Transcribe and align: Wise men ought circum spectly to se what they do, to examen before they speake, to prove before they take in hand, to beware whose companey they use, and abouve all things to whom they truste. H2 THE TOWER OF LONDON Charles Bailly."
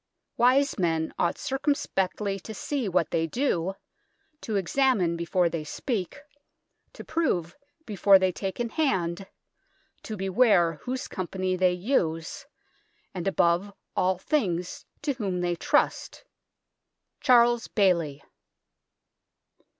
Wise 0.35 0.79
men 0.79 1.13
ought 1.19 1.37
circum 1.37 1.75
spectly 1.75 2.39
to 2.39 2.55
se 2.55 2.89
what 2.89 3.11
they 3.11 3.27
do, 3.27 3.75
to 4.41 4.55
examen 4.55 5.15
before 5.15 5.47
they 5.47 5.63
speake, 5.63 6.23
to 6.93 7.03
prove 7.03 7.55
before 7.85 8.17
they 8.17 8.31
take 8.31 8.59
in 8.59 8.69
hand, 8.69 9.27
to 10.01 10.17
beware 10.17 10.79
whose 10.85 11.07
companey 11.07 11.55
they 11.55 11.73
use, 11.73 12.47
and 13.13 13.27
abouve 13.27 13.71
all 13.95 14.17
things 14.17 14.85
to 15.03 15.13
whom 15.13 15.41
they 15.41 15.55
truste. 15.55 16.09
H2 16.09 16.09
THE 16.09 16.17
TOWER 16.17 16.45
OF 16.45 16.47
LONDON 17.43 17.47
Charles 17.47 17.67
Bailly." 17.67 18.23